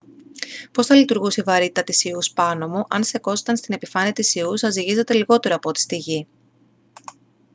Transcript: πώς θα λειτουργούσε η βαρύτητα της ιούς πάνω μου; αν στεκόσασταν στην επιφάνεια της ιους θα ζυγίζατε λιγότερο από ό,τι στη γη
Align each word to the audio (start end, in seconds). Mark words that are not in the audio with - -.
πώς 0.71 0.85
θα 0.85 0.95
λειτουργούσε 0.95 1.41
η 1.41 1.43
βαρύτητα 1.43 1.83
της 1.83 2.03
ιούς 2.03 2.31
πάνω 2.31 2.67
μου; 2.67 2.83
αν 2.89 3.03
στεκόσασταν 3.03 3.57
στην 3.57 3.73
επιφάνεια 3.75 4.13
της 4.13 4.35
ιους 4.35 4.59
θα 4.61 4.69
ζυγίζατε 4.69 5.13
λιγότερο 5.13 5.55
από 5.55 5.69
ό,τι 5.69 5.79
στη 5.79 5.97
γη 5.97 6.27